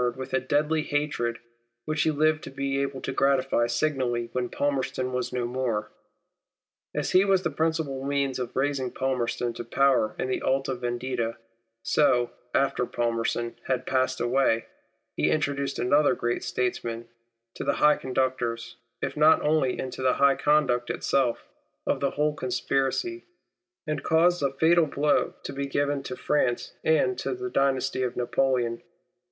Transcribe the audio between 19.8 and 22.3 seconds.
the high conduct itself, of the